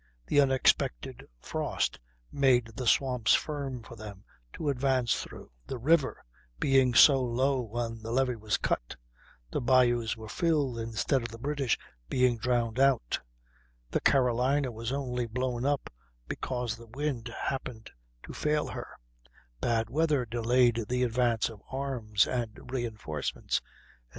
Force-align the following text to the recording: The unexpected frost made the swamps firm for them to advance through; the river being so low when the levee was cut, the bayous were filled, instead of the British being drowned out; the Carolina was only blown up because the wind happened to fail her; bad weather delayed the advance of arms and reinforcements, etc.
The 0.25 0.41
unexpected 0.41 1.27
frost 1.39 1.99
made 2.31 2.71
the 2.75 2.87
swamps 2.87 3.35
firm 3.35 3.83
for 3.83 3.95
them 3.95 4.23
to 4.53 4.69
advance 4.69 5.21
through; 5.21 5.51
the 5.67 5.77
river 5.77 6.23
being 6.59 6.95
so 6.95 7.21
low 7.21 7.59
when 7.61 8.01
the 8.01 8.09
levee 8.11 8.35
was 8.37 8.57
cut, 8.57 8.95
the 9.51 9.61
bayous 9.61 10.17
were 10.17 10.27
filled, 10.27 10.79
instead 10.79 11.21
of 11.21 11.27
the 11.27 11.37
British 11.37 11.77
being 12.09 12.39
drowned 12.39 12.79
out; 12.79 13.19
the 13.91 14.01
Carolina 14.01 14.71
was 14.71 14.91
only 14.91 15.27
blown 15.27 15.67
up 15.67 15.93
because 16.27 16.75
the 16.75 16.87
wind 16.87 17.27
happened 17.27 17.91
to 18.23 18.33
fail 18.33 18.69
her; 18.69 18.97
bad 19.59 19.87
weather 19.91 20.25
delayed 20.25 20.83
the 20.89 21.03
advance 21.03 21.47
of 21.47 21.61
arms 21.69 22.25
and 22.25 22.71
reinforcements, 22.71 23.57
etc. 23.57 23.69